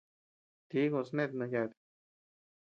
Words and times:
Tíkun 0.69 1.05
snet 1.09 1.31
no 1.37 1.45
yàta. 1.53 1.77